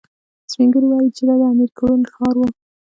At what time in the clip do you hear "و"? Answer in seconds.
2.37-2.41